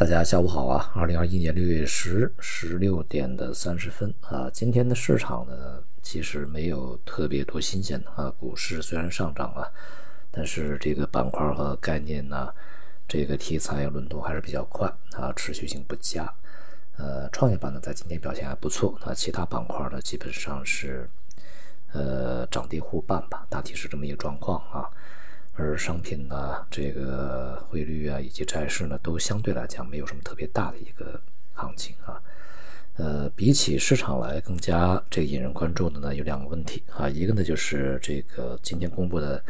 [0.00, 0.90] 大家下午好啊！
[0.94, 8.32] 二零二一年六月十十六点的三十分啊，今天的市场呢，其实没有特别多新鲜的啊。
[8.38, 9.70] 股市虽然上涨啊，
[10.30, 12.50] 但是这个板块和概念呢，
[13.06, 16.32] 这个题材轮动还是比较快啊，持续性不佳。
[16.96, 21.06] 呃，创业板呢在今天表现还不错，那其他板块呢基本上是
[21.92, 24.88] 呃涨跌互半吧，大体是这么一个状况啊。
[25.54, 31.20] 而商品呢，这个汇率啊，以及债市呢，都相对来讲没有什么特别大的一个
[31.52, 32.20] 行情啊。
[32.96, 37.08] 呃，比起市场来更加这个引人关注的呢，有两个问题啊。
[37.08, 39.42] 一个呢就是这个今天公布的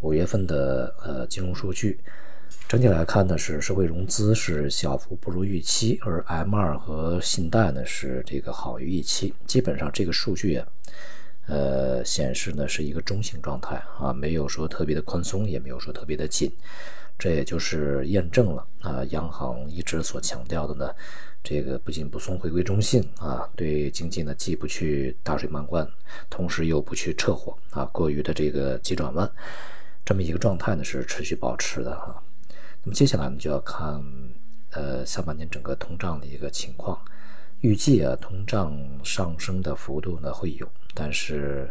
[0.00, 1.98] 五月份的呃金融数据，
[2.66, 9.34] 整体来看呢是社会融资是小幅不如预期，而 M 二和信贷呢是这个好于预期。
[9.46, 10.66] 基本上这个数据啊。
[11.48, 16.52] 呃，显示呢是一个中性状态啊，没有说特别的宽松，也没有说特别的紧，
[17.18, 20.94] 这也就是验证了啊，央行一直所强调的呢，
[21.42, 25.88] 这个不紧不松，回归中性啊，对经济呢既不去大水漫灌，
[26.28, 29.30] 同时又不去撤火啊，过于的这个急转弯，
[30.04, 32.22] 这么一个状态呢是持续保持的哈。
[32.82, 34.04] 那么接下来呢就要看
[34.72, 37.00] 呃下半年整个通胀的一个情况。
[37.60, 41.70] 预计啊，通胀上升的幅度呢会有，但是，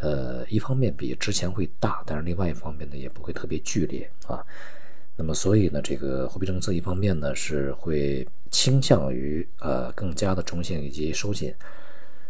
[0.00, 4.44] 呃，一方面比之前会大，但是另外一方面呢也不会特别剧烈啊。
[5.14, 11.54] 那么，所以呢，这个货币政策一方面呢是会倾向于呃更加的中性以及收紧，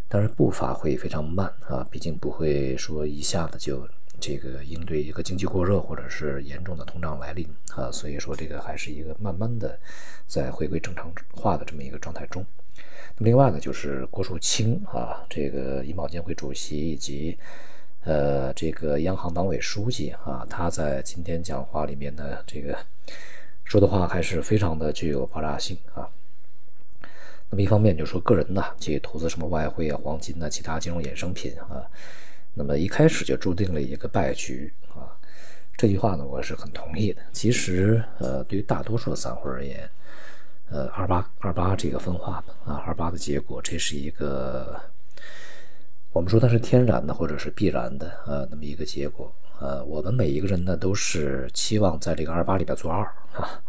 [0.06, 3.88] 但是步伐会非常慢啊，毕竟不会说一下子就
[4.20, 9.78] 这个应对一个经济过热或者是严重的通胀来临啊，所以说这个还是一个慢慢的
[10.26, 12.44] 在回归正常化的这么一个状态中。
[13.18, 17.36] 另外呢，就是郭树清啊，这个银保监会主席以及
[18.04, 22.78] 呃这个央行党委书记啊，他在今天讲话里面呢，这个
[23.64, 26.08] 说的话还是非常的具有爆炸性啊。
[27.50, 31.82] 那么一方面就说个人呢，去投资什么外汇啊、黄金啊、其他金融衍生品啊，
[32.58, 35.14] 那么一开始就注定了一个败局啊。
[35.76, 37.22] 这句话呢，我是很同意的。
[37.32, 39.88] 其实呃，对于大多数的散户而言，
[40.70, 44.74] 呃，二八二八这个分化吧，啊，二八的结果，这是一个
[46.12, 53.04] 我们说它是天然的或者是必然的，呃，那么一个结果，呃，我们每一个人呢都是期望在这个二八里边做二
[53.34, 53.62] 啊，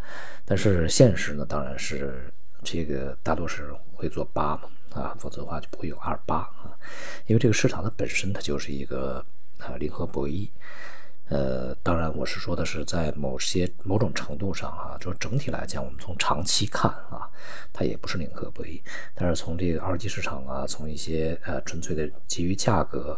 [0.46, 2.34] 但是现实呢当然是
[2.64, 4.64] 这个大多是会做八嘛，
[4.94, 6.78] 啊，否则的话就不会有二八啊，
[7.28, 9.26] 因为这个市场它本身它就是一个
[9.58, 10.50] 啊零和博弈。
[11.30, 17.30] 呃，当然，我是说的是在某些某种程度上啊，就整体来讲，我们从长期看啊，
[17.72, 18.82] 它也不是零和博弈。
[19.14, 23.16] 但是从这个二级市场啊，从一些呃纯粹的基于价格，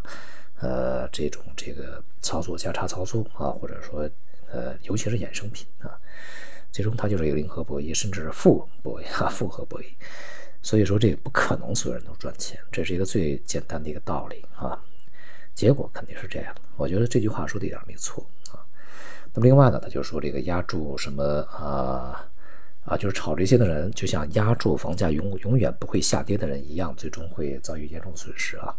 [0.60, 4.02] 呃这种这个操作价差操作啊，或者说
[4.52, 5.98] 呃尤其是衍生品啊，
[6.70, 9.86] 最终它就是一个零和博弈，甚至是负博弈啊，复合博弈。
[10.62, 14.80] 所以说这个不可能所有人都赚钱，这是一个最简单的一个道理啊。
[15.54, 18.64] 结果肯定是这样，我觉得这句话说的一点没错啊。
[19.34, 22.26] 那么另外呢，他就说这个压住什么啊
[22.86, 28.76] 啊，就是炒这些的人，就像压住房价永永远不会下跌的人一样，最终会遭遇严重损失啊。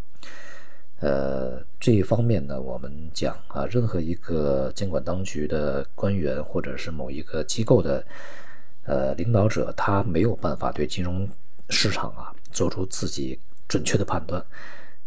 [1.00, 8.04] 呃，这一方面呢，我们讲啊，任何一个监管当局的官员或者是某一个机构的
[8.84, 11.28] 呃领导者，他没有办法对金融
[11.72, 14.44] 市场啊做出自己准确的判断。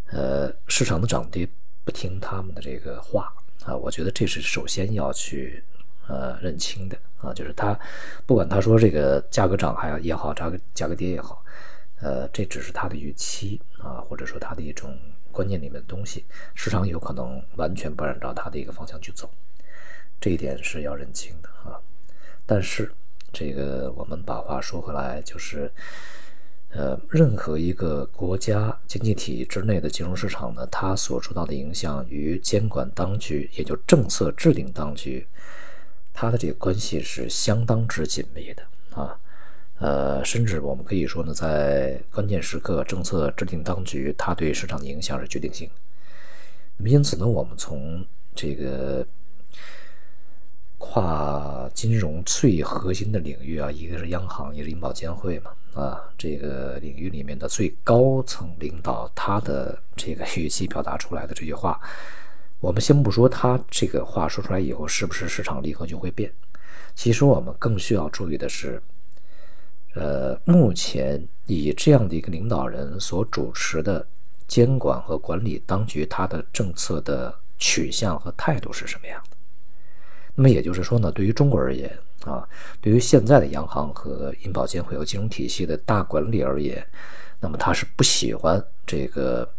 [0.08, 1.48] 呃，市场的涨跌
[1.84, 3.34] 不听他们的这个话
[3.64, 5.64] 啊，我觉得这是首先要去
[6.08, 7.78] 呃认清的啊，就是他
[8.26, 11.44] 不管他说这个价格涨还也好，价格价格跌也好，
[12.02, 14.96] 呃，这只是他的预期啊，或者说他的一种
[15.32, 16.24] 观念里面的东西，
[16.54, 19.30] 市场有可能完全不按照他的一个方向去走，
[20.22, 21.82] 这一点是要认清的啊。
[22.46, 22.92] 但是
[23.34, 25.72] 这个我们把话说回来，就是。
[26.78, 35.26] 呃，任何一个国家经济体之内的金融市场呢，它所受到的影响与监管当局，也就政策制定当局，
[36.14, 38.64] 它的这个关系是相当之紧密的
[39.02, 39.18] 啊。
[39.80, 45.70] 呃，甚至我们可以说呢，在关键时刻，政策制定当局它对市场的影响是决定性。
[46.78, 48.06] 那么，因此呢，我们从
[48.36, 49.08] 这个。
[50.78, 61.78] 跨金融最核心的领域啊，一个是央行，一个是银保监会嘛，啊，这个领域里面的最高层领导他的这个语气表达出来的这句话，
[62.62, 66.32] 我们先不说他这个话说出来以后是不是市场立刻就会变，
[66.96, 68.82] 其实我们更需要注意的是，
[69.96, 74.08] 呃，目前以这样的一个领导人所主持的
[74.48, 79.35] 监管和管理当局，他的政策的取向和态度是什么样的。
[80.36, 81.92] 那么也就是说呢，对于中国而言
[82.26, 82.48] 啊。
[82.82, 86.86] 对于现在的央行和银保监会和金融体系的大管理而言，
[87.40, 89.50] 那么他是不喜欢这个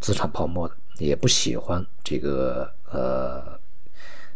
[0.00, 3.58] 资产泡沫的，也不喜欢这个呃，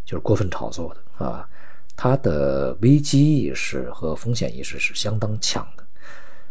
[0.05, 1.49] 就是过分炒作的啊。
[1.97, 5.85] 他的危机意识和风险意识是相当强的，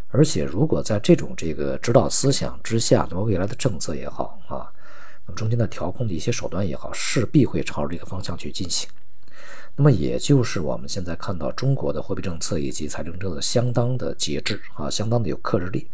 [0.09, 4.71] 而且如果在这种这个指导思想之下，那么未来的政策也好啊，
[5.29, 8.89] 那么中间的调控的一些手段也好，势必会朝着这个方向去进行。
[9.75, 15.87] 那么也就是我们现在看到中国的货币政策以及财政政策相当的节制啊，相当的有克制力，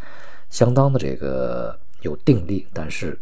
[0.49, 2.65] 相当的这个有定力。
[2.71, 3.19] 但是，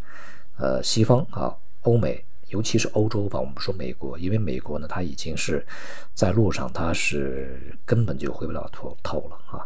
[0.58, 1.52] 呃，西方啊，
[1.82, 2.24] 欧美。
[2.50, 5.66] 尤其是欧洲吧，我们说美国，因为美国呢，它已经是
[6.14, 9.66] 在路上，它是根本就回不了头头了啊，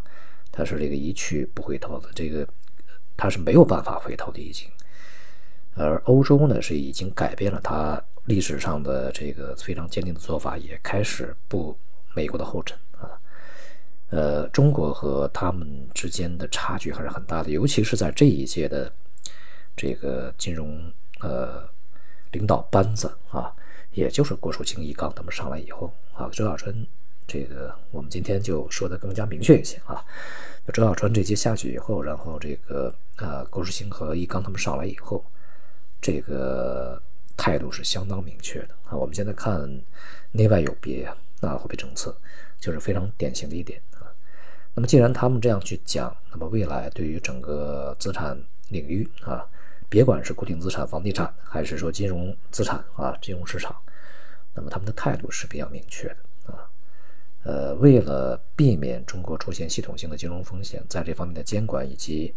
[0.53, 2.47] 它是这个一去不回头的，这个
[3.17, 4.69] 它是没有办法回头的已经。
[5.77, 11.77] 而欧洲呢，是已经改变了它历史上的这个非常坚定的做法，也开始步
[12.15, 13.11] 美国的后尘啊。
[14.09, 18.91] 呃，中国和他们之间的差距还是很大的，尤其是在这一届的
[19.75, 20.91] 这个金融
[21.21, 21.67] 呃。
[22.33, 23.51] 领导班子啊，
[23.93, 26.85] 也就是郭树清、易纲他们上来以后啊，周小川
[27.25, 30.03] 这个我们今天就说的更加明确一些啊。
[30.73, 35.23] 周小川这届下去以后，然后这个呃郭树清和易纲他们上来以后，
[36.01, 37.01] 这个
[37.35, 38.95] 态度是相当明确的啊。
[38.95, 39.69] 我们现在看
[40.31, 41.05] 内外有别
[41.41, 42.15] 啊，货币政策
[42.59, 44.07] 就是非常典型的一点啊。
[44.73, 48.37] 那么既然他们这样去讲，那么未来对于整个资产
[48.69, 49.45] 领域啊。
[49.89, 53.73] 别管是固定资产、房地产，还是说金融资产啊，金融市场，
[54.53, 56.17] 那么他们的态度是比较明确的
[56.51, 56.67] 啊。
[57.43, 62.35] 呃，为了避免中国出现系统性的金融风险，在这方面的监管以及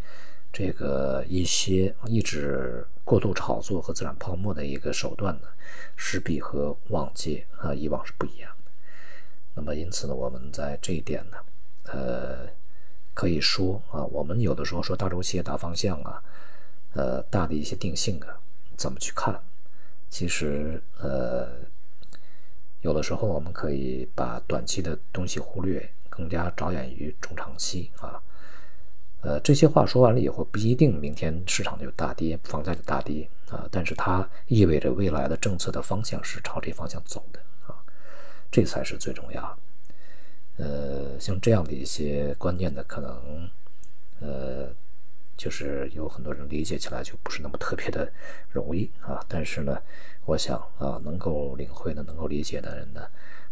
[0.52, 5.48] 这个一些抑制过度炒作和资产泡沫的一个手段呢，
[5.96, 8.70] 势必和往届啊以往是不一样的。
[9.52, 11.36] 那么因此呢，我们在这一点呢，
[11.86, 12.46] 呃，
[13.12, 16.22] 可以说啊，我们有的时候说大周期、大方向啊。
[16.92, 18.38] 呃，大的一些定性啊，
[18.76, 19.40] 怎么去看？
[20.08, 21.48] 其实，呃，
[22.82, 28.22] 有的时候我们可以把短期的东西忽略，更加着眼于中长期啊。
[29.22, 33.68] 呃，这些话说完了以后，不一定明天市场就大跌，房价就大跌啊。
[33.70, 37.74] 但是它意味着未来的政策的方向是朝这方向走的啊，
[38.50, 40.64] 这才是最重要的。
[40.64, 43.50] 呃，像这样的一些观念的可能，
[44.20, 44.72] 呃。
[45.36, 48.12] 就是有很多人理解起来就不是那么特别的
[48.50, 49.80] 容易啊，但是呢，
[50.26, 53.00] 我想啊，能够领会的、能够理解的人呢，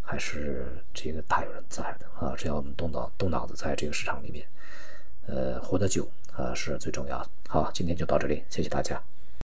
[0.02, 2.34] 还是这个大有人在的啊。
[2.36, 4.46] 只要我们动脑动脑子，在这个市场里面，
[5.28, 7.28] 呃，活得久啊，是最重要的。
[7.48, 9.00] 好，今天就到这里，谢谢大家。